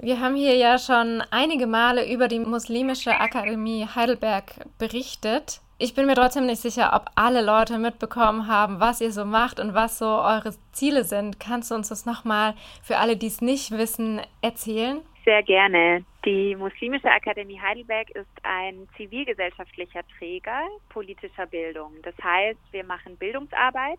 Wir 0.00 0.20
haben 0.20 0.36
hier 0.36 0.54
ja 0.54 0.78
schon 0.78 1.24
einige 1.32 1.66
Male 1.66 2.08
über 2.08 2.28
die 2.28 2.38
Muslimische 2.38 3.18
Akademie 3.18 3.84
Heidelberg 3.84 4.44
berichtet. 4.78 5.60
Ich 5.76 5.92
bin 5.94 6.06
mir 6.06 6.14
trotzdem 6.14 6.46
nicht 6.46 6.62
sicher, 6.62 6.92
ob 6.94 7.10
alle 7.16 7.44
Leute 7.44 7.78
mitbekommen 7.78 8.46
haben, 8.46 8.78
was 8.78 9.00
ihr 9.00 9.10
so 9.10 9.24
macht 9.24 9.58
und 9.58 9.74
was 9.74 9.98
so 9.98 10.06
eure 10.06 10.52
Ziele 10.70 11.02
sind. 11.02 11.40
Kannst 11.40 11.72
du 11.72 11.74
uns 11.74 11.88
das 11.88 12.06
nochmal 12.06 12.54
für 12.80 12.98
alle, 12.98 13.16
die 13.16 13.26
es 13.26 13.40
nicht 13.40 13.72
wissen, 13.72 14.20
erzählen? 14.40 15.00
Sehr 15.24 15.42
gerne. 15.42 16.04
Die 16.24 16.54
Muslimische 16.54 17.10
Akademie 17.10 17.60
Heidelberg 17.60 18.10
ist 18.10 18.30
ein 18.44 18.88
zivilgesellschaftlicher 18.96 20.02
Träger 20.16 20.60
politischer 20.90 21.46
Bildung. 21.46 21.90
Das 22.04 22.14
heißt, 22.22 22.60
wir 22.70 22.84
machen 22.84 23.16
Bildungsarbeit, 23.16 23.98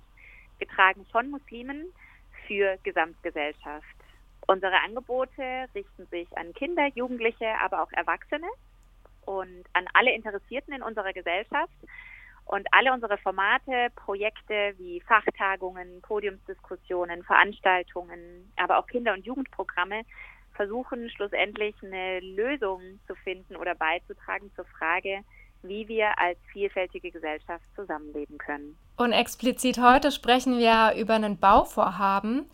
getragen 0.59 1.05
von 1.11 1.29
Muslimen 1.29 1.91
für 2.47 2.77
Gesamtgesellschaft. 2.83 3.98
Unsere 4.49 4.81
Angebote 4.81 5.67
richten 5.75 6.07
sich 6.07 6.27
an 6.35 6.55
Kinder, 6.55 6.87
Jugendliche, 6.95 7.45
aber 7.61 7.83
auch 7.83 7.91
Erwachsene 7.91 8.47
und 9.27 9.63
an 9.73 9.85
alle 9.93 10.11
Interessierten 10.11 10.73
in 10.73 10.81
unserer 10.81 11.13
Gesellschaft. 11.13 11.75
Und 12.45 12.65
alle 12.71 12.91
unsere 12.91 13.19
Formate, 13.19 13.89
Projekte 13.95 14.73
wie 14.79 15.01
Fachtagungen, 15.01 16.01
Podiumsdiskussionen, 16.01 17.21
Veranstaltungen, 17.25 18.51
aber 18.55 18.79
auch 18.79 18.87
Kinder- 18.87 19.13
und 19.13 19.23
Jugendprogramme 19.23 20.01
versuchen 20.55 21.11
schlussendlich 21.11 21.75
eine 21.83 22.19
Lösung 22.19 22.81
zu 23.05 23.13
finden 23.17 23.55
oder 23.55 23.75
beizutragen 23.75 24.49
zur 24.55 24.65
Frage, 24.65 25.19
wie 25.61 25.87
wir 25.87 26.17
als 26.17 26.39
vielfältige 26.51 27.11
Gesellschaft 27.11 27.63
zusammenleben 27.75 28.39
können. 28.39 28.75
Und 28.97 29.11
explizit 29.11 29.79
heute 29.79 30.11
sprechen 30.11 30.57
wir 30.57 30.99
über 30.99 31.13
ein 31.13 31.37
Bauvorhaben. 31.37 32.49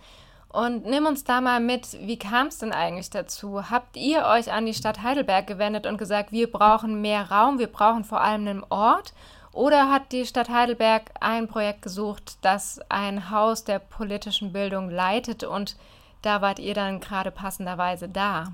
Und 0.56 0.86
nimm 0.86 1.06
uns 1.06 1.26
da 1.26 1.42
mal 1.42 1.60
mit, 1.60 1.98
wie 2.00 2.18
kam 2.18 2.48
es 2.48 2.60
denn 2.60 2.72
eigentlich 2.72 3.10
dazu? 3.10 3.70
Habt 3.70 3.98
ihr 3.98 4.24
euch 4.24 4.54
an 4.54 4.66
die 4.66 4.74
Stadt 4.74 5.04
Heidelberg 5.04 5.48
gewendet 5.48 5.86
und 5.86 5.98
gesagt, 5.98 6.32
wir 6.32 6.50
brauchen 6.50 7.02
mehr 7.02 7.30
Raum, 7.30 7.60
wir 7.60 7.68
brauchen 7.68 8.06
vor 8.06 8.22
allem 8.22 8.48
einen 8.48 8.64
Ort? 8.70 9.14
Oder 9.52 9.92
hat 9.92 10.14
die 10.14 10.26
Stadt 10.26 10.48
Heidelberg 10.48 11.12
ein 11.20 11.50
Projekt 11.50 11.82
gesucht, 11.82 12.38
das 12.42 12.80
ein 12.88 13.30
Haus 13.32 13.66
der 13.66 13.80
politischen 13.80 14.54
Bildung 14.54 14.90
leitet 14.90 15.44
und 15.44 15.76
da 16.22 16.42
wart 16.42 16.60
ihr 16.60 16.74
dann 16.74 17.02
gerade 17.02 17.32
passenderweise 17.32 18.08
da? 18.08 18.54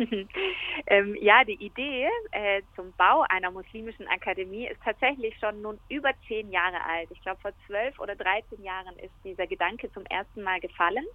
ähm, 0.86 1.16
ja, 1.20 1.44
die 1.44 1.62
Idee 1.64 2.08
äh, 2.32 2.62
zum 2.74 2.92
Bau 2.94 3.24
einer 3.28 3.50
muslimischen 3.50 4.06
Akademie 4.08 4.66
ist 4.66 4.80
tatsächlich 4.82 5.36
schon 5.38 5.60
nun 5.62 5.78
über 5.88 6.10
zehn 6.26 6.50
Jahre 6.50 6.82
alt. 6.84 7.10
Ich 7.10 7.20
glaube, 7.22 7.40
vor 7.40 7.52
zwölf 7.66 7.98
oder 7.98 8.16
dreizehn 8.16 8.62
Jahren 8.62 8.96
ist 8.98 9.14
dieser 9.24 9.46
Gedanke 9.46 9.92
zum 9.92 10.04
ersten 10.06 10.42
Mal 10.42 10.60
gefallen. 10.60 11.06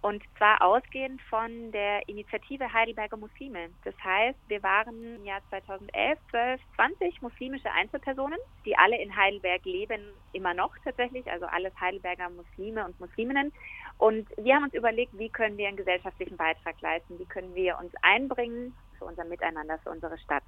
Und 0.00 0.22
zwar 0.36 0.62
ausgehend 0.62 1.20
von 1.22 1.72
der 1.72 2.08
Initiative 2.08 2.72
Heidelberger 2.72 3.16
Muslime. 3.16 3.70
Das 3.84 3.94
heißt, 4.02 4.38
wir 4.46 4.62
waren 4.62 5.16
im 5.16 5.24
Jahr 5.24 5.40
2011, 5.48 6.18
12, 6.30 6.60
20 6.76 7.22
muslimische 7.22 7.70
Einzelpersonen, 7.72 8.38
die 8.64 8.76
alle 8.76 9.00
in 9.02 9.14
Heidelberg 9.16 9.64
leben, 9.64 10.00
immer 10.32 10.54
noch 10.54 10.72
tatsächlich, 10.84 11.28
also 11.28 11.46
alles 11.46 11.72
Heidelberger 11.80 12.30
Muslime 12.30 12.84
und 12.84 12.98
Musliminnen. 13.00 13.52
Und 13.98 14.28
wir 14.36 14.54
haben 14.54 14.64
uns 14.64 14.74
überlegt, 14.74 15.18
wie 15.18 15.30
können 15.30 15.56
wir 15.56 15.66
einen 15.66 15.76
gesellschaftlichen 15.76 16.36
Beitrag 16.36 16.80
leisten, 16.80 17.18
wie 17.18 17.26
können 17.26 17.52
wir 17.56 17.76
uns 17.78 17.92
einbringen 18.02 18.76
für 18.98 19.04
unser 19.04 19.24
Miteinander, 19.24 19.78
für 19.78 19.90
unsere 19.90 20.16
Stadt. 20.18 20.44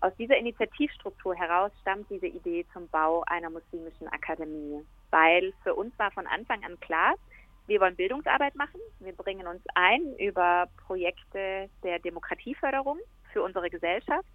Aus 0.00 0.16
dieser 0.16 0.38
Initiativstruktur 0.38 1.34
heraus 1.34 1.70
stammt 1.82 2.08
diese 2.08 2.26
Idee 2.26 2.64
zum 2.72 2.88
Bau 2.88 3.22
einer 3.26 3.50
muslimischen 3.50 4.08
Akademie, 4.08 4.82
weil 5.10 5.52
für 5.62 5.74
uns 5.74 5.98
war 5.98 6.10
von 6.12 6.26
Anfang 6.26 6.64
an 6.64 6.80
klar, 6.80 7.16
wir 7.70 7.80
wollen 7.80 7.94
Bildungsarbeit 7.94 8.56
machen. 8.56 8.80
Wir 8.98 9.12
bringen 9.12 9.46
uns 9.46 9.62
ein 9.76 10.16
über 10.18 10.66
Projekte 10.88 11.70
der 11.84 12.00
Demokratieförderung 12.00 12.98
für 13.32 13.44
unsere 13.44 13.70
Gesellschaft. 13.70 14.28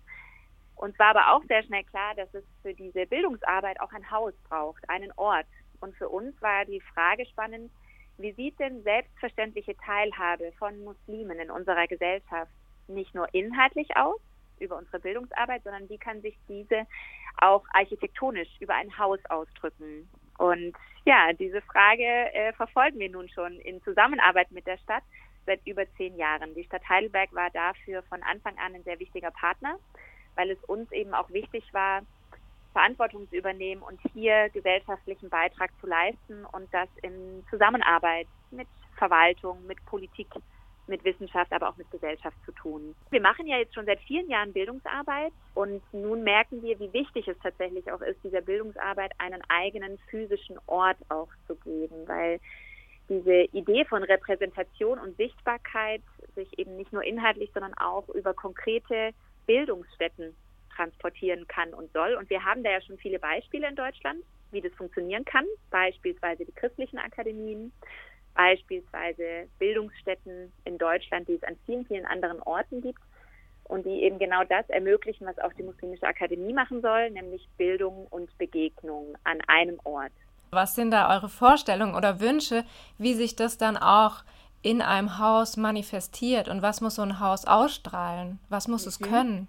Uns 0.77 0.97
war 0.97 1.07
aber 1.07 1.33
auch 1.33 1.43
sehr 1.49 1.61
schnell 1.63 1.83
klar, 1.83 2.15
dass 2.15 2.33
es 2.33 2.45
für 2.61 2.73
diese 2.73 3.05
Bildungsarbeit 3.05 3.81
auch 3.81 3.91
ein 3.91 4.09
Haus 4.09 4.33
braucht, 4.47 4.89
einen 4.89 5.11
Ort. 5.17 5.47
Und 5.81 5.97
für 5.97 6.07
uns 6.07 6.41
war 6.41 6.63
die 6.63 6.79
Frage 6.93 7.25
spannend, 7.25 7.73
wie 8.17 8.31
sieht 8.31 8.57
denn 8.57 8.83
selbstverständliche 8.83 9.75
Teilhabe 9.75 10.53
von 10.57 10.81
Muslimen 10.85 11.37
in 11.37 11.51
unserer 11.51 11.87
Gesellschaft 11.87 12.51
nicht 12.87 13.13
nur 13.13 13.27
inhaltlich 13.33 13.97
aus 13.97 14.21
über 14.59 14.77
unsere 14.77 15.01
Bildungsarbeit, 15.01 15.61
sondern 15.63 15.89
wie 15.89 15.97
kann 15.97 16.21
sich 16.21 16.37
diese 16.47 16.87
auch 17.41 17.65
architektonisch 17.73 18.49
über 18.61 18.75
ein 18.75 18.97
Haus 18.97 19.19
ausdrücken? 19.27 20.07
Und 20.37 20.73
ja, 21.05 21.33
diese 21.33 21.61
Frage 21.61 22.03
äh, 22.03 22.53
verfolgen 22.53 22.99
wir 22.99 23.09
nun 23.09 23.29
schon 23.29 23.59
in 23.59 23.81
Zusammenarbeit 23.83 24.51
mit 24.51 24.65
der 24.67 24.77
Stadt 24.77 25.03
seit 25.45 25.65
über 25.65 25.83
zehn 25.97 26.17
Jahren. 26.17 26.53
Die 26.55 26.63
Stadt 26.63 26.87
Heidelberg 26.89 27.33
war 27.33 27.49
dafür 27.51 28.01
von 28.03 28.21
Anfang 28.23 28.57
an 28.57 28.73
ein 28.73 28.83
sehr 28.83 28.99
wichtiger 28.99 29.31
Partner, 29.31 29.77
weil 30.35 30.49
es 30.49 30.63
uns 30.65 30.91
eben 30.91 31.13
auch 31.13 31.29
wichtig 31.29 31.63
war, 31.73 32.01
Verantwortung 32.73 33.29
zu 33.29 33.37
übernehmen 33.37 33.81
und 33.81 33.99
hier 34.13 34.49
gesellschaftlichen 34.49 35.29
Beitrag 35.29 35.71
zu 35.79 35.87
leisten 35.87 36.45
und 36.51 36.73
das 36.73 36.89
in 37.03 37.45
Zusammenarbeit 37.49 38.27
mit 38.51 38.67
Verwaltung, 38.97 39.65
mit 39.65 39.83
Politik 39.85 40.27
mit 40.87 41.03
Wissenschaft, 41.03 41.51
aber 41.51 41.69
auch 41.69 41.77
mit 41.77 41.89
Gesellschaft 41.91 42.37
zu 42.45 42.51
tun. 42.51 42.95
Wir 43.09 43.21
machen 43.21 43.47
ja 43.47 43.57
jetzt 43.57 43.73
schon 43.73 43.85
seit 43.85 43.99
vielen 44.01 44.29
Jahren 44.29 44.53
Bildungsarbeit 44.53 45.33
und 45.53 45.81
nun 45.93 46.23
merken 46.23 46.61
wir, 46.61 46.79
wie 46.79 46.93
wichtig 46.93 47.27
es 47.27 47.37
tatsächlich 47.39 47.91
auch 47.91 48.01
ist, 48.01 48.23
dieser 48.23 48.41
Bildungsarbeit 48.41 49.11
einen 49.17 49.41
eigenen 49.49 49.97
physischen 50.09 50.57
Ort 50.67 50.97
auch 51.09 51.29
zu 51.47 51.55
geben, 51.55 52.07
weil 52.07 52.39
diese 53.09 53.43
Idee 53.55 53.85
von 53.85 54.03
Repräsentation 54.03 54.99
und 54.99 55.15
Sichtbarkeit 55.17 56.01
sich 56.35 56.57
eben 56.57 56.75
nicht 56.75 56.91
nur 56.91 57.03
inhaltlich, 57.03 57.51
sondern 57.53 57.73
auch 57.75 58.09
über 58.09 58.33
konkrete 58.33 59.11
Bildungsstätten 59.45 60.35
transportieren 60.75 61.47
kann 61.47 61.73
und 61.73 61.91
soll. 61.93 62.15
Und 62.15 62.29
wir 62.29 62.43
haben 62.43 62.63
da 62.63 62.71
ja 62.71 62.81
schon 62.81 62.97
viele 62.97 63.19
Beispiele 63.19 63.67
in 63.69 63.75
Deutschland, 63.75 64.23
wie 64.51 64.61
das 64.61 64.73
funktionieren 64.73 65.25
kann, 65.25 65.45
beispielsweise 65.69 66.45
die 66.45 66.51
christlichen 66.51 66.97
Akademien, 66.97 67.71
beispielsweise 68.35 69.47
Bildungsstätten 69.57 70.51
in 70.65 70.77
Deutschland, 70.77 71.27
die 71.27 71.33
es 71.33 71.43
an 71.43 71.55
vielen, 71.65 71.85
vielen 71.85 72.05
anderen 72.05 72.41
Orten 72.43 72.81
gibt 72.81 72.99
und 73.63 73.85
die 73.85 74.03
eben 74.03 74.19
genau 74.19 74.43
das 74.43 74.69
ermöglichen, 74.69 75.25
was 75.25 75.39
auch 75.39 75.53
die 75.53 75.63
Muslimische 75.63 76.05
Akademie 76.05 76.53
machen 76.53 76.81
soll, 76.81 77.09
nämlich 77.09 77.47
Bildung 77.57 78.07
und 78.07 78.37
Begegnung 78.37 79.15
an 79.23 79.39
einem 79.47 79.79
Ort. 79.83 80.11
Was 80.51 80.75
sind 80.75 80.91
da 80.91 81.13
eure 81.15 81.29
Vorstellungen 81.29 81.95
oder 81.95 82.19
Wünsche, 82.19 82.63
wie 82.97 83.13
sich 83.13 83.35
das 83.35 83.57
dann 83.57 83.77
auch 83.77 84.23
in 84.61 84.81
einem 84.81 85.19
Haus 85.19 85.57
manifestiert 85.57 86.47
und 86.47 86.61
was 86.61 86.81
muss 86.81 86.95
so 86.95 87.01
ein 87.01 87.19
Haus 87.19 87.45
ausstrahlen? 87.45 88.39
Was 88.49 88.67
muss 88.67 88.85
mhm. 88.85 88.89
es 88.89 88.99
können? 88.99 89.47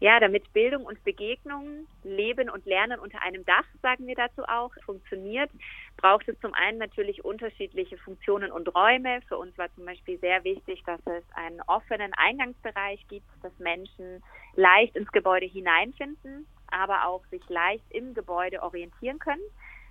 Ja, 0.00 0.20
damit 0.20 0.52
Bildung 0.52 0.84
und 0.84 1.02
Begegnung, 1.04 1.86
Leben 2.04 2.48
und 2.48 2.64
Lernen 2.66 3.00
unter 3.00 3.20
einem 3.22 3.44
Dach, 3.44 3.64
sagen 3.82 4.06
wir 4.06 4.14
dazu 4.14 4.44
auch, 4.44 4.70
funktioniert, 4.84 5.50
braucht 5.96 6.28
es 6.28 6.38
zum 6.40 6.54
einen 6.54 6.78
natürlich 6.78 7.24
unterschiedliche 7.24 7.98
Funktionen 7.98 8.52
und 8.52 8.72
Räume. 8.74 9.20
Für 9.28 9.38
uns 9.38 9.56
war 9.58 9.72
zum 9.74 9.84
Beispiel 9.86 10.18
sehr 10.20 10.44
wichtig, 10.44 10.82
dass 10.86 11.00
es 11.06 11.24
einen 11.34 11.60
offenen 11.62 12.12
Eingangsbereich 12.14 13.04
gibt, 13.08 13.26
dass 13.42 13.56
Menschen 13.58 14.22
leicht 14.54 14.94
ins 14.94 15.10
Gebäude 15.10 15.46
hineinfinden, 15.46 16.46
aber 16.68 17.06
auch 17.06 17.24
sich 17.26 17.42
leicht 17.48 17.84
im 17.90 18.14
Gebäude 18.14 18.62
orientieren 18.62 19.18
können 19.18 19.42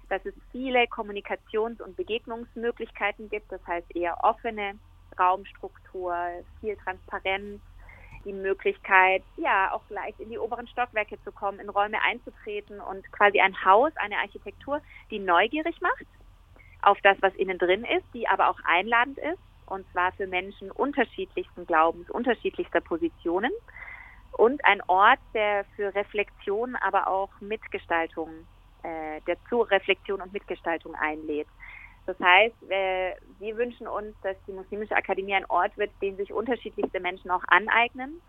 dass 0.09 0.25
es 0.25 0.33
viele 0.51 0.83
Kommunikations- 0.87 1.81
und 1.81 1.97
Begegnungsmöglichkeiten 1.97 3.29
gibt, 3.29 3.51
das 3.51 3.65
heißt 3.67 3.93
eher 3.95 4.23
offene 4.23 4.79
Raumstruktur, 5.19 6.15
viel 6.59 6.77
Transparenz, 6.77 7.61
die 8.27 8.33
Möglichkeit, 8.33 9.23
ja, 9.37 9.71
auch 9.73 9.89
leicht 9.89 10.19
in 10.19 10.29
die 10.29 10.37
oberen 10.37 10.67
Stockwerke 10.67 11.17
zu 11.23 11.31
kommen, 11.31 11.59
in 11.59 11.69
Räume 11.69 11.97
einzutreten 12.03 12.79
und 12.81 13.09
quasi 13.11 13.39
ein 13.39 13.55
Haus, 13.65 13.91
eine 13.95 14.17
Architektur, 14.17 14.81
die 15.09 15.19
neugierig 15.19 15.79
macht 15.81 16.05
auf 16.81 16.99
das, 17.01 17.17
was 17.21 17.33
innen 17.35 17.57
drin 17.57 17.83
ist, 17.83 18.05
die 18.13 18.27
aber 18.27 18.49
auch 18.49 18.59
einladend 18.65 19.17
ist, 19.17 19.39
und 19.65 19.89
zwar 19.91 20.11
für 20.13 20.27
Menschen 20.27 20.71
unterschiedlichsten 20.71 21.65
Glaubens, 21.65 22.09
unterschiedlichster 22.09 22.81
Positionen 22.81 23.51
und 24.31 24.63
ein 24.65 24.81
Ort, 24.87 25.19
der 25.33 25.65
für 25.75 25.93
Reflexion, 25.95 26.75
aber 26.75 27.07
auch 27.07 27.29
Mitgestaltung, 27.39 28.29
äh, 28.83 29.21
der 29.27 29.37
zu 29.49 29.61
Reflexion 29.61 30.21
und 30.21 30.33
Mitgestaltung 30.33 30.95
einlädt. 30.95 31.47
Das 32.07 32.17
heißt, 32.21 32.55
wir 32.69 33.57
wünschen 33.57 33.85
uns, 33.85 34.15
dass 34.23 34.37
die 34.47 34.53
Muslimische 34.53 34.95
Akademie 34.95 35.35
ein 35.35 35.49
Ort 35.49 35.77
wird, 35.77 35.91
den 36.01 36.15
sich 36.15 36.31
unterschiedlichste 36.31 37.01
Menschen 37.01 37.29
auch 37.29 37.43
aneignen, 37.47 38.21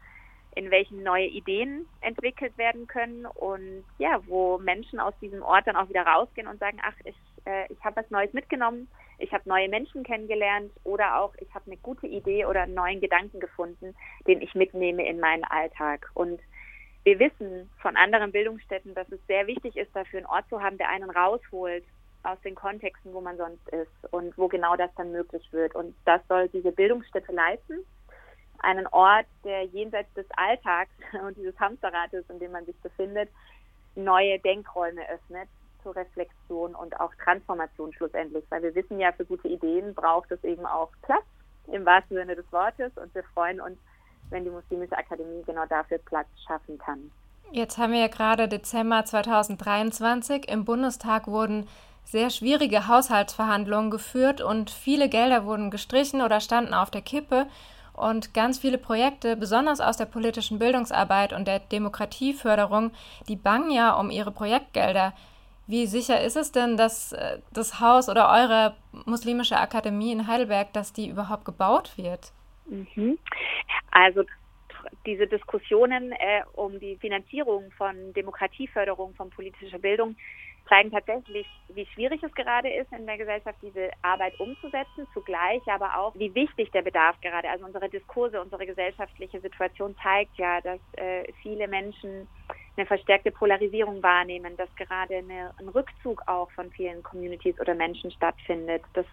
in 0.57 0.73
welchen 0.73 1.05
neue 1.05 1.27
Ideen 1.27 1.87
entwickelt 2.01 2.59
werden 2.59 2.89
können 2.89 3.25
und 3.25 3.85
ja, 3.99 4.21
wo 4.27 4.59
Menschen 4.59 4.99
aus 4.99 5.15
diesem 5.21 5.43
Ort 5.43 5.69
dann 5.69 5.77
auch 5.77 5.89
wieder 5.89 6.03
rausgehen 6.03 6.49
und 6.49 6.59
sagen, 6.59 6.79
ach, 6.83 6.97
ich, 7.05 7.15
äh, 7.47 7.73
ich 7.73 7.85
habe 7.85 7.97
was 7.97 8.11
Neues 8.11 8.33
mitgenommen, 8.33 8.89
ich 9.19 9.33
habe 9.33 9.49
neue 9.49 9.69
Menschen 9.69 10.03
kennengelernt 10.03 10.73
oder 10.83 11.21
auch 11.21 11.33
ich 11.39 11.55
habe 11.55 11.67
eine 11.67 11.77
gute 11.77 12.09
Idee 12.09 12.47
oder 12.47 12.63
einen 12.63 12.75
neuen 12.75 13.01
Gedanken 13.01 13.39
gefunden, 13.39 13.95
den 14.27 14.43
ich 14.43 14.57
mitnehme 14.57 15.07
in 15.07 15.21
meinen 15.21 15.45
Alltag. 15.45 16.11
Und 16.15 16.41
wir 17.05 17.21
wissen 17.21 17.71
von 17.81 17.97
anderen 17.97 18.33
Bildungsstätten, 18.33 18.97
dass 18.97 19.11
es 19.13 19.25
sehr 19.29 19.47
wichtig 19.47 19.77
ist, 19.77 19.95
dafür 19.95 20.19
einen 20.19 20.27
Ort 20.27 20.49
zu 20.49 20.61
haben, 20.61 20.79
der 20.79 20.89
einen 20.89 21.11
rausholt 21.11 21.85
aus 22.29 22.41
den 22.43 22.55
Kontexten, 22.55 23.13
wo 23.13 23.21
man 23.21 23.37
sonst 23.37 23.69
ist 23.71 24.13
und 24.13 24.37
wo 24.37 24.49
genau 24.49 24.77
das 24.77 24.91
dann 24.97 25.13
möglich 25.13 25.47
wird. 25.53 25.75
Und 25.75 25.95
das 26.05 26.21
soll 26.29 26.49
diese 26.49 26.73
Bildungsstätte 26.73 27.33
leisten. 27.33 27.85
einen 28.61 28.87
Ort, 28.89 29.27
der 29.45 29.65
jenseits 29.67 30.13
des 30.15 30.27
Alltags 30.37 30.91
und 31.27 31.37
dieses 31.37 31.59
Hamsterrates, 31.59 32.25
in 32.29 32.39
dem 32.39 32.53
man 32.53 32.67
sich 32.67 32.77
befindet, 32.81 33.31
neue 33.95 34.39
Denkräume 34.41 35.09
öffnet 35.09 35.49
zur 35.83 35.95
Reflexion 35.95 36.75
und 36.75 36.99
auch 37.01 37.15
Transformation 37.23 37.93
schlussendlich. 37.93 38.45
Weil 38.51 38.63
wir 38.63 38.75
wissen 38.75 38.99
ja, 38.99 39.13
für 39.13 39.25
gute 39.25 39.49
Ideen 39.49 39.95
braucht 39.95 40.31
es 40.33 40.43
eben 40.45 40.67
auch 40.67 40.91
Platz 41.03 41.25
im 41.69 41.85
wahrsten 41.85 42.17
Sinne 42.17 42.35
des 42.35 42.51
Wortes 42.53 42.93
und 42.97 43.15
wir 43.15 43.23
freuen 43.35 43.61
uns, 43.61 43.79
wenn 44.31 44.45
die 44.45 44.51
Muslimische 44.51 44.97
Akademie 44.97 45.43
genau 45.45 45.67
dafür 45.67 45.99
Platz 45.99 46.29
schaffen 46.47 46.79
kann. 46.79 47.11
Jetzt 47.51 47.79
haben 47.79 47.93
wir 47.93 48.01
ja 48.01 48.09
gerade 48.09 48.47
Dezember 48.47 49.05
2023. 49.05 50.49
Im 50.51 50.65
Bundestag 50.65 51.29
wurden 51.29 51.67
sehr 52.11 52.31
schwierige 52.31 52.89
Haushaltsverhandlungen 52.89 53.91
geführt 53.91 54.41
und 54.41 54.71
viele 54.71 55.11
Gelder 55.11 55.45
wurden 55.45 55.71
gestrichen 55.71 56.23
oder 56.23 56.41
standen 56.41 56.73
auf 56.73 56.91
der 56.91 57.03
Kippe. 57.03 57.47
Und 57.93 58.33
ganz 58.33 58.59
viele 58.59 58.79
Projekte, 58.79 59.37
besonders 59.37 59.81
aus 59.81 59.99
der 59.99 60.07
politischen 60.07 60.59
Bildungsarbeit 60.59 61.35
und 61.35 61.47
der 61.47 61.59
Demokratieförderung, 61.59 62.93
die 63.29 63.37
bangen 63.37 63.71
ja 63.71 63.93
um 63.93 64.11
ihre 64.11 64.31
Projektgelder. 64.31 65.13
Wie 65.67 65.87
sicher 65.87 66.23
ist 66.23 66.37
es 66.37 66.51
denn, 66.51 66.79
dass 66.79 67.13
äh, 67.13 67.41
das 67.53 67.79
Haus 67.79 68.09
oder 68.09 68.31
eure 68.31 68.75
muslimische 69.05 69.59
Akademie 69.59 70.13
in 70.13 70.27
Heidelberg, 70.27 70.73
dass 70.73 70.95
die 70.95 71.11
überhaupt 71.11 71.45
gebaut 71.45 71.99
wird? 71.99 72.33
Mhm. 72.67 73.19
Also 73.91 74.23
diese 75.05 75.27
Diskussionen 75.27 76.13
äh, 76.13 76.43
um 76.55 76.81
die 76.81 76.97
Finanzierung 76.97 77.71
von 77.77 78.15
Demokratieförderung, 78.15 79.15
von 79.15 79.29
politischer 79.29 79.79
Bildung 79.79 80.17
zeigen 80.69 80.91
tatsächlich, 80.91 81.47
wie 81.69 81.87
schwierig 81.87 82.23
es 82.23 82.33
gerade 82.35 82.69
ist, 82.69 82.93
in 82.93 83.07
der 83.07 83.19
Gesellschaft 83.19 83.59
diese 83.63 83.91
Arbeit 84.03 84.39
umzusetzen, 84.39 85.07
zugleich 85.15 85.63
aber 85.67 85.99
auch, 85.99 86.15
wie 86.15 86.35
wichtig 86.35 86.71
der 86.73 86.83
Bedarf 86.83 87.21
gerade. 87.21 87.49
Also 87.49 87.65
unsere 87.65 87.89
Diskurse, 87.89 88.41
unsere 88.41 88.67
gesellschaftliche 88.67 89.41
Situation 89.41 89.97
zeigt 90.03 90.37
ja, 90.37 90.61
dass 90.61 90.81
äh, 90.97 91.33
viele 91.43 91.69
Menschen 91.69 92.29
eine 92.77 92.87
verstärkte 92.87 93.31
Polarisierung 93.31 94.03
wahrnehmen, 94.03 94.57
dass 94.57 94.75
gerade 94.77 95.17
eine, 95.17 95.53
ein 95.59 95.69
Rückzug 95.69 96.23
auch 96.27 96.51
von 96.53 96.71
vielen 96.71 97.03
Communities 97.03 97.59
oder 97.61 97.75
Menschen 97.75 98.11
stattfindet. 98.13 98.83
Das 98.95 99.07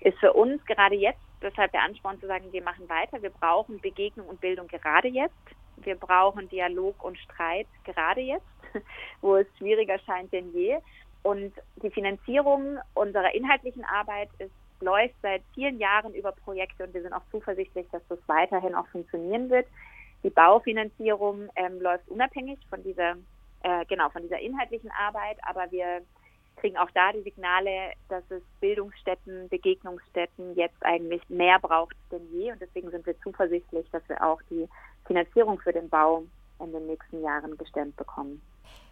ist 0.00 0.18
für 0.18 0.32
uns 0.32 0.64
gerade 0.66 0.94
jetzt 0.94 1.20
deshalb 1.42 1.72
der 1.72 1.82
Ansporn 1.82 2.20
zu 2.20 2.26
sagen, 2.26 2.52
wir 2.52 2.62
machen 2.62 2.88
weiter. 2.88 3.22
Wir 3.22 3.30
brauchen 3.30 3.80
Begegnung 3.80 4.28
und 4.28 4.40
Bildung 4.40 4.68
gerade 4.68 5.08
jetzt. 5.08 5.34
Wir 5.78 5.94
brauchen 5.94 6.48
Dialog 6.48 7.02
und 7.04 7.18
Streit 7.18 7.66
gerade 7.84 8.20
jetzt, 8.20 8.46
wo 9.20 9.36
es 9.36 9.46
schwieriger 9.58 9.98
scheint 10.00 10.32
denn 10.32 10.52
je. 10.52 10.78
Und 11.22 11.52
die 11.82 11.90
Finanzierung 11.90 12.78
unserer 12.94 13.34
inhaltlichen 13.34 13.84
Arbeit 13.84 14.28
ist, 14.38 14.52
läuft 14.80 15.14
seit 15.22 15.42
vielen 15.54 15.78
Jahren 15.78 16.14
über 16.14 16.32
Projekte 16.32 16.84
und 16.84 16.94
wir 16.94 17.02
sind 17.02 17.12
auch 17.12 17.24
zuversichtlich, 17.30 17.86
dass 17.90 18.02
das 18.08 18.18
weiterhin 18.26 18.74
auch 18.74 18.86
funktionieren 18.88 19.50
wird. 19.50 19.66
Die 20.22 20.30
Baufinanzierung 20.30 21.48
ähm, 21.56 21.80
läuft 21.80 22.08
unabhängig 22.08 22.58
von 22.68 22.82
dieser, 22.82 23.16
äh, 23.62 23.84
genau, 23.86 24.10
von 24.10 24.22
dieser 24.22 24.38
inhaltlichen 24.38 24.90
Arbeit, 24.90 25.38
aber 25.42 25.70
wir 25.70 26.02
kriegen 26.56 26.76
auch 26.76 26.90
da 26.94 27.12
die 27.12 27.22
Signale, 27.22 27.92
dass 28.08 28.24
es 28.30 28.42
Bildungsstätten, 28.60 29.48
Begegnungsstätten 29.48 30.54
jetzt 30.54 30.82
eigentlich 30.84 31.22
mehr 31.28 31.58
braucht 31.58 31.94
denn 32.10 32.26
je. 32.32 32.52
Und 32.52 32.60
deswegen 32.60 32.90
sind 32.90 33.06
wir 33.06 33.18
zuversichtlich, 33.20 33.86
dass 33.92 34.06
wir 34.08 34.24
auch 34.24 34.40
die 34.50 34.68
Finanzierung 35.06 35.60
für 35.60 35.72
den 35.72 35.88
Bau 35.88 36.24
in 36.60 36.72
den 36.72 36.86
nächsten 36.86 37.22
Jahren 37.22 37.56
gestemmt 37.58 37.96
bekommen. 37.96 38.40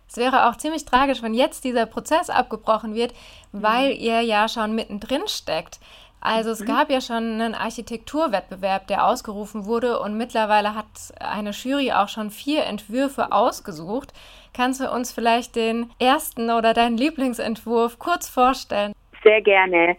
Es 0.09 0.17
wäre 0.17 0.49
auch 0.49 0.57
ziemlich 0.57 0.85
tragisch, 0.85 1.23
wenn 1.23 1.35
jetzt 1.35 1.65
dieser 1.65 1.87
Prozess 1.87 2.31
abgebrochen 2.31 2.95
wird, 2.95 3.15
weil 3.53 3.95
mhm. 3.95 4.01
ihr 4.01 4.21
ja 4.23 4.49
schon 4.49 4.75
mittendrin 4.75 5.27
steckt. 5.27 5.81
Also 6.21 6.51
es 6.51 6.61
mhm. 6.61 6.67
gab 6.67 6.91
ja 6.91 7.01
schon 7.03 7.41
einen 7.41 7.55
Architekturwettbewerb, 7.55 8.87
der 8.87 9.07
ausgerufen 9.07 9.67
wurde 9.67 10.01
und 10.01 10.17
mittlerweile 10.17 10.75
hat 10.75 10.87
eine 11.21 11.51
Jury 11.51 11.93
auch 11.93 12.09
schon 12.09 12.31
vier 12.31 12.65
Entwürfe 12.65 13.31
ausgesucht. 13.31 14.13
Kannst 14.55 14.81
du 14.81 14.91
uns 14.91 15.13
vielleicht 15.13 15.55
den 15.55 15.91
ersten 15.99 16.51
oder 16.51 16.73
deinen 16.73 16.97
Lieblingsentwurf 16.97 17.99
kurz 17.99 18.29
vorstellen? 18.29 18.95
Sehr 19.23 19.43
gerne. 19.43 19.97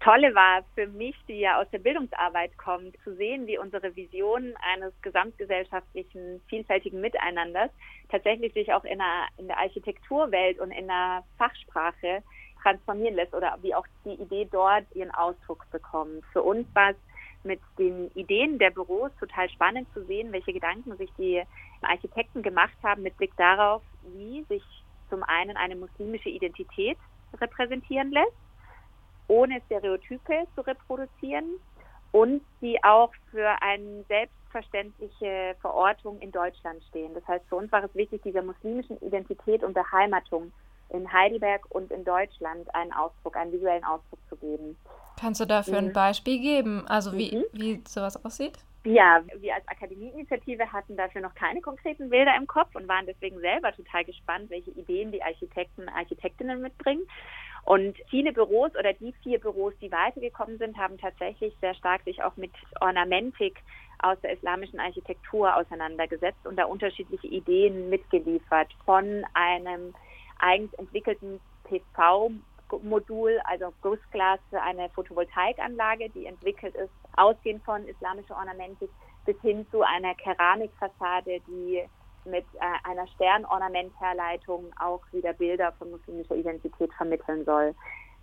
Tolle 0.00 0.34
war 0.34 0.64
für 0.74 0.86
mich, 0.86 1.14
die 1.28 1.40
ja 1.40 1.60
aus 1.60 1.68
der 1.70 1.78
Bildungsarbeit 1.78 2.56
kommt, 2.56 2.96
zu 3.04 3.14
sehen, 3.16 3.46
wie 3.46 3.58
unsere 3.58 3.94
Vision 3.94 4.54
eines 4.72 4.94
gesamtgesellschaftlichen, 5.02 6.40
vielfältigen 6.48 7.02
Miteinanders 7.02 7.70
tatsächlich 8.08 8.54
sich 8.54 8.72
auch 8.72 8.84
in 8.84 8.98
der, 8.98 9.26
in 9.36 9.46
der 9.46 9.58
Architekturwelt 9.58 10.58
und 10.58 10.70
in 10.70 10.86
der 10.86 11.22
Fachsprache 11.36 12.22
transformieren 12.62 13.14
lässt 13.14 13.34
oder 13.34 13.58
wie 13.60 13.74
auch 13.74 13.86
die 14.04 14.14
Idee 14.14 14.48
dort 14.50 14.84
ihren 14.94 15.10
Ausdruck 15.10 15.66
bekommt. 15.70 16.24
Für 16.32 16.42
uns 16.42 16.66
war 16.74 16.90
es 16.90 16.96
mit 17.42 17.60
den 17.78 18.10
Ideen 18.12 18.58
der 18.58 18.70
Büros 18.70 19.10
total 19.18 19.50
spannend 19.50 19.86
zu 19.92 20.04
sehen, 20.04 20.32
welche 20.32 20.52
Gedanken 20.54 20.96
sich 20.96 21.10
die 21.18 21.42
Architekten 21.82 22.42
gemacht 22.42 22.76
haben 22.82 23.02
mit 23.02 23.16
Blick 23.18 23.36
darauf, 23.36 23.82
wie 24.02 24.44
sich 24.44 24.62
zum 25.10 25.22
einen 25.24 25.56
eine 25.56 25.76
muslimische 25.76 26.28
Identität 26.30 26.98
repräsentieren 27.38 28.10
lässt, 28.12 28.36
ohne 29.30 29.60
Stereotype 29.66 30.46
zu 30.54 30.60
reproduzieren 30.62 31.44
und 32.12 32.42
die 32.60 32.82
auch 32.82 33.12
für 33.30 33.50
eine 33.62 34.04
selbstverständliche 34.08 35.54
Verortung 35.60 36.18
in 36.18 36.32
Deutschland 36.32 36.82
stehen. 36.88 37.14
Das 37.14 37.26
heißt, 37.28 37.44
für 37.48 37.56
uns 37.56 37.70
war 37.70 37.84
es 37.84 37.94
wichtig, 37.94 38.22
dieser 38.22 38.42
muslimischen 38.42 39.00
Identität 39.00 39.62
und 39.62 39.74
Beheimatung 39.74 40.52
in 40.88 41.10
Heidelberg 41.12 41.62
und 41.68 41.92
in 41.92 42.04
Deutschland 42.04 42.74
einen 42.74 42.92
Ausdruck, 42.92 43.36
einen 43.36 43.52
visuellen 43.52 43.84
Ausdruck 43.84 44.18
zu 44.28 44.36
geben. 44.36 44.76
Kannst 45.20 45.40
du 45.40 45.44
dafür 45.44 45.80
mhm. 45.80 45.88
ein 45.88 45.92
Beispiel 45.92 46.40
geben, 46.40 46.84
also 46.88 47.12
wie, 47.12 47.36
mhm. 47.36 47.44
wie 47.52 47.82
sowas 47.86 48.22
aussieht? 48.24 48.58
Ja, 48.82 49.20
wir 49.36 49.54
als 49.54 49.68
Akademieinitiative 49.68 50.72
hatten 50.72 50.96
dafür 50.96 51.20
noch 51.20 51.34
keine 51.34 51.60
konkreten 51.60 52.08
Bilder 52.08 52.34
im 52.36 52.46
Kopf 52.46 52.74
und 52.74 52.88
waren 52.88 53.06
deswegen 53.06 53.38
selber 53.38 53.72
total 53.76 54.04
gespannt, 54.04 54.48
welche 54.48 54.70
Ideen 54.70 55.12
die 55.12 55.22
Architekten, 55.22 55.88
Architektinnen 55.90 56.62
mitbringen. 56.62 57.02
Und 57.64 57.96
viele 58.08 58.32
Büros 58.32 58.74
oder 58.78 58.92
die 58.94 59.12
vier 59.22 59.38
Büros, 59.38 59.74
die 59.80 59.92
weitergekommen 59.92 60.58
sind, 60.58 60.76
haben 60.76 60.98
tatsächlich 60.98 61.54
sehr 61.60 61.74
stark 61.74 62.02
sich 62.04 62.22
auch 62.22 62.36
mit 62.36 62.52
Ornamentik 62.80 63.58
aus 64.02 64.18
der 64.22 64.32
islamischen 64.32 64.80
Architektur 64.80 65.54
auseinandergesetzt 65.54 66.46
und 66.46 66.56
da 66.56 66.64
unterschiedliche 66.64 67.26
Ideen 67.26 67.90
mitgeliefert 67.90 68.72
von 68.84 69.24
einem 69.34 69.94
eigens 70.38 70.72
entwickelten 70.74 71.38
PV-Modul, 71.64 73.40
also 73.44 73.74
Gussglas 73.82 74.40
für 74.48 74.62
eine 74.62 74.88
Photovoltaikanlage, 74.90 76.08
die 76.10 76.26
entwickelt 76.26 76.74
ist, 76.76 76.92
ausgehend 77.16 77.62
von 77.64 77.86
islamischer 77.86 78.36
Ornamentik 78.36 78.90
bis 79.26 79.38
hin 79.42 79.66
zu 79.70 79.82
einer 79.82 80.14
Keramikfassade, 80.14 81.40
die 81.46 81.82
mit 82.24 82.44
äh, 82.54 82.88
einer 82.88 83.06
Sternornamentherleitung 83.08 84.72
auch 84.78 85.00
wieder 85.12 85.32
Bilder 85.32 85.72
von 85.72 85.90
muslimischer 85.90 86.36
Identität 86.36 86.92
vermitteln 86.94 87.44
soll. 87.44 87.74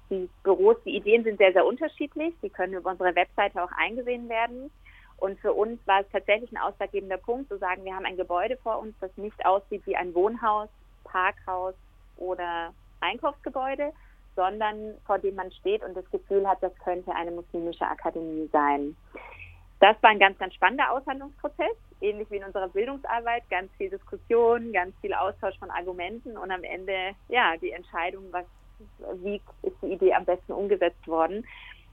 Die 0.09 0.29
Büros, 0.43 0.77
die 0.85 0.95
Ideen 0.95 1.23
sind 1.23 1.37
sehr, 1.37 1.53
sehr 1.53 1.65
unterschiedlich. 1.65 2.33
Die 2.41 2.49
können 2.49 2.73
über 2.73 2.91
unsere 2.91 3.15
Webseite 3.15 3.61
auch 3.61 3.71
eingesehen 3.77 4.29
werden. 4.29 4.71
Und 5.17 5.39
für 5.39 5.51
uns 5.51 5.79
war 5.87 6.01
es 6.01 6.07
tatsächlich 6.11 6.51
ein 6.51 6.61
ausschlaggebender 6.61 7.17
Punkt, 7.17 7.49
zu 7.49 7.57
sagen, 7.57 7.83
wir 7.83 7.95
haben 7.95 8.05
ein 8.05 8.17
Gebäude 8.17 8.57
vor 8.57 8.79
uns, 8.79 8.95
das 9.01 9.15
nicht 9.17 9.45
aussieht 9.45 9.81
wie 9.85 9.95
ein 9.95 10.13
Wohnhaus, 10.13 10.69
Parkhaus 11.03 11.73
oder 12.17 12.73
Einkaufsgebäude, 13.01 13.91
sondern 14.35 14.93
vor 15.05 15.17
dem 15.17 15.35
man 15.35 15.51
steht 15.51 15.83
und 15.83 15.97
das 15.97 16.09
Gefühl 16.11 16.47
hat, 16.47 16.61
das 16.61 16.73
könnte 16.83 17.13
eine 17.15 17.31
muslimische 17.31 17.85
Akademie 17.85 18.47
sein. 18.51 18.95
Das 19.79 19.95
war 20.01 20.11
ein 20.11 20.19
ganz, 20.19 20.37
ganz 20.37 20.53
spannender 20.53 20.91
Aushandlungsprozess, 20.91 21.75
ähnlich 22.01 22.29
wie 22.31 22.37
in 22.37 22.43
unserer 22.43 22.69
Bildungsarbeit, 22.69 23.43
ganz 23.49 23.71
viel 23.77 23.89
Diskussion, 23.89 24.71
ganz 24.71 24.95
viel 25.01 25.13
Austausch 25.13 25.57
von 25.59 25.71
Argumenten 25.71 26.37
und 26.37 26.51
am 26.51 26.63
Ende, 26.63 27.15
ja, 27.27 27.55
die 27.57 27.71
Entscheidung, 27.71 28.25
was, 28.31 28.45
wie 29.21 29.41
ist 29.63 29.75
die 29.81 29.93
Idee 29.93 30.13
am 30.13 30.25
besten 30.25 30.51
umgesetzt 30.51 31.07
worden. 31.07 31.45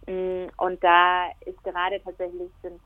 Mm, 0.07 0.47
und 0.59 0.83
da 0.83 1.29
ist 1.47 1.63
gerade 1.65 2.03
tatsächlich 2.03 2.51
sind 2.63 2.81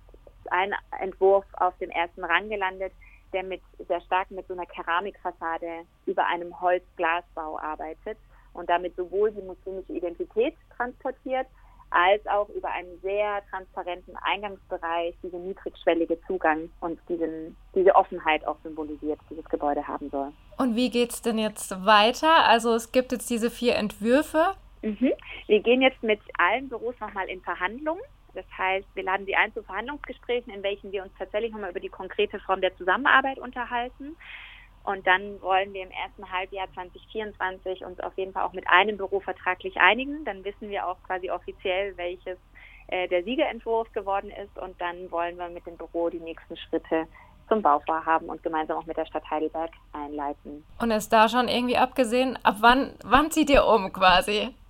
ein 0.50 0.74
Entwurf 1.00 1.44
auf 1.54 1.76
dem 1.78 1.90
ersten 1.90 2.24
Rang 2.24 2.48
gelandet, 2.48 2.92
der 3.32 3.42
mit 3.42 3.60
sehr 3.86 4.00
stark 4.02 4.30
mit 4.30 4.46
so 4.46 4.54
einer 4.54 4.66
Keramikfassade 4.66 5.84
über 6.06 6.26
einem 6.26 6.58
Holzglasbau 6.60 7.58
arbeitet 7.58 8.18
und 8.54 8.70
damit 8.70 8.96
sowohl 8.96 9.30
die 9.32 9.42
muslimische 9.42 9.92
Identität 9.92 10.54
transportiert, 10.76 11.46
als 11.90 12.26
auch 12.26 12.48
über 12.50 12.70
einen 12.70 13.00
sehr 13.02 13.42
transparenten 13.50 14.16
Eingangsbereich 14.16 15.14
diese 15.22 15.36
niedrigschwellige 15.36 16.20
Zugang 16.26 16.70
und 16.80 16.98
diesen, 17.08 17.56
diese 17.74 17.94
Offenheit 17.94 18.46
auch 18.46 18.56
symbolisiert, 18.62 19.18
dieses 19.30 19.44
Gebäude 19.46 19.86
haben 19.86 20.10
soll. 20.10 20.32
Und 20.58 20.76
wie 20.76 20.90
geht 20.90 21.10
es 21.10 21.22
denn 21.22 21.38
jetzt 21.38 21.84
weiter? 21.84 22.44
Also 22.44 22.74
es 22.74 22.92
gibt 22.92 23.12
jetzt 23.12 23.30
diese 23.30 23.50
vier 23.50 23.76
Entwürfe. 23.76 24.54
Mhm. 24.82 25.12
Wir 25.46 25.60
gehen 25.60 25.82
jetzt 25.82 26.02
mit 26.02 26.20
allen 26.38 26.68
Büros 26.68 26.94
nochmal 27.00 27.28
in 27.28 27.40
Verhandlungen 27.40 28.02
das 28.38 28.46
heißt, 28.56 28.86
wir 28.94 29.02
laden 29.02 29.26
Sie 29.26 29.34
ein 29.34 29.52
zu 29.52 29.64
Verhandlungsgesprächen, 29.64 30.52
in 30.52 30.62
welchen 30.62 30.92
wir 30.92 31.02
uns 31.02 31.12
tatsächlich 31.18 31.50
nochmal 31.50 31.70
über 31.70 31.80
die 31.80 31.88
konkrete 31.88 32.38
Form 32.38 32.60
der 32.60 32.76
Zusammenarbeit 32.76 33.38
unterhalten. 33.38 34.16
Und 34.88 35.06
dann 35.06 35.38
wollen 35.42 35.74
wir 35.74 35.82
im 35.82 35.90
ersten 35.90 36.32
Halbjahr 36.32 36.66
2024 36.72 37.84
uns 37.84 38.00
auf 38.00 38.16
jeden 38.16 38.32
Fall 38.32 38.44
auch 38.44 38.54
mit 38.54 38.66
einem 38.68 38.96
Büro 38.96 39.20
vertraglich 39.20 39.76
einigen. 39.76 40.24
Dann 40.24 40.42
wissen 40.44 40.70
wir 40.70 40.86
auch 40.86 40.96
quasi 41.06 41.30
offiziell, 41.30 41.94
welches 41.98 42.38
äh, 42.86 43.06
der 43.06 43.22
Siegerentwurf 43.22 43.92
geworden 43.92 44.30
ist. 44.30 44.58
Und 44.58 44.80
dann 44.80 45.10
wollen 45.10 45.36
wir 45.36 45.50
mit 45.50 45.66
dem 45.66 45.76
Büro 45.76 46.08
die 46.08 46.20
nächsten 46.20 46.56
Schritte 46.56 47.06
zum 47.50 47.60
Bauvorhaben 47.60 48.30
und 48.30 48.42
gemeinsam 48.42 48.78
auch 48.78 48.86
mit 48.86 48.96
der 48.96 49.04
Stadt 49.04 49.30
Heidelberg 49.30 49.72
einleiten. 49.92 50.64
Und 50.80 50.90
ist 50.90 51.12
da 51.12 51.28
schon 51.28 51.48
irgendwie 51.48 51.76
abgesehen, 51.76 52.38
ab 52.42 52.56
wann, 52.60 52.94
wann 53.04 53.30
zieht 53.30 53.50
ihr 53.50 53.66
um 53.66 53.92
quasi? 53.92 54.54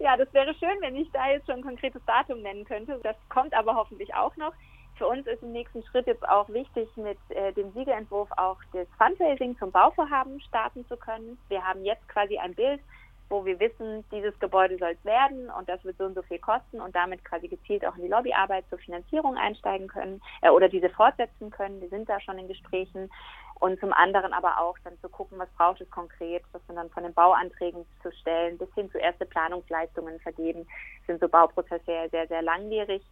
ja, 0.00 0.18
das 0.18 0.30
wäre 0.34 0.52
schön, 0.56 0.76
wenn 0.80 0.96
ich 0.96 1.10
da 1.12 1.30
jetzt 1.30 1.46
schon 1.46 1.56
ein 1.56 1.64
konkretes 1.64 2.04
Datum 2.04 2.42
nennen 2.42 2.66
könnte. 2.66 3.00
Das 3.02 3.16
kommt 3.30 3.54
aber 3.54 3.74
hoffentlich 3.74 4.14
auch 4.14 4.36
noch. 4.36 4.52
Für 5.00 5.08
uns 5.08 5.26
ist 5.26 5.42
im 5.42 5.52
nächsten 5.52 5.82
Schritt 5.84 6.06
jetzt 6.06 6.28
auch 6.28 6.46
wichtig, 6.50 6.86
mit 6.96 7.16
äh, 7.30 7.54
dem 7.54 7.72
Siegerentwurf 7.72 8.28
auch 8.36 8.58
das 8.74 8.86
Fundraising 8.98 9.56
zum 9.56 9.72
Bauvorhaben 9.72 10.38
starten 10.42 10.86
zu 10.88 10.96
können. 10.98 11.38
Wir 11.48 11.64
haben 11.64 11.86
jetzt 11.86 12.06
quasi 12.06 12.36
ein 12.36 12.54
Bild, 12.54 12.82
wo 13.30 13.46
wir 13.46 13.58
wissen, 13.58 14.04
dieses 14.12 14.38
Gebäude 14.40 14.76
soll 14.76 14.90
es 14.90 15.02
werden 15.06 15.48
und 15.48 15.70
das 15.70 15.82
wird 15.86 15.96
so 15.96 16.04
und 16.04 16.14
so 16.14 16.20
viel 16.20 16.38
kosten 16.38 16.82
und 16.82 16.94
damit 16.94 17.24
quasi 17.24 17.48
gezielt 17.48 17.86
auch 17.86 17.96
in 17.96 18.02
die 18.02 18.08
Lobbyarbeit 18.08 18.68
zur 18.68 18.76
Finanzierung 18.76 19.38
einsteigen 19.38 19.88
können 19.88 20.20
äh, 20.42 20.50
oder 20.50 20.68
diese 20.68 20.90
fortsetzen 20.90 21.48
können. 21.48 21.80
Wir 21.80 21.88
sind 21.88 22.06
da 22.10 22.20
schon 22.20 22.38
in 22.38 22.48
Gesprächen. 22.48 23.10
Und 23.58 23.80
zum 23.80 23.94
anderen 23.94 24.34
aber 24.34 24.58
auch 24.60 24.76
dann 24.84 24.98
zu 25.00 25.08
gucken, 25.08 25.38
was 25.38 25.48
braucht 25.56 25.80
es 25.80 25.90
konkret, 25.90 26.42
was 26.52 26.66
sind 26.66 26.76
dann 26.76 26.90
von 26.90 27.04
den 27.04 27.14
Bauanträgen 27.14 27.86
zu 28.02 28.12
stellen, 28.12 28.58
bis 28.58 28.68
hin 28.74 28.90
zu 28.90 28.98
erste 28.98 29.24
Planungsleistungen 29.24 30.20
vergeben, 30.20 30.66
sind 31.06 31.20
so 31.20 31.28
Bauprozesse 31.28 31.84
sehr, 31.86 32.10
sehr, 32.10 32.26
sehr 32.28 32.42
langwierig. 32.42 33.02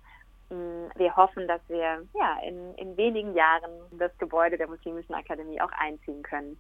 Wir 0.51 1.15
hoffen, 1.15 1.47
dass 1.47 1.61
wir 1.69 2.07
ja, 2.15 2.39
in, 2.43 2.75
in 2.77 2.97
wenigen 2.97 3.35
Jahren 3.35 3.71
das 3.93 4.17
Gebäude 4.19 4.57
der 4.57 4.69
Muslimischen 4.69 5.15
Akademie 5.15 5.61
auch 5.61 5.73
einziehen 5.73 6.23
können. 6.23 6.57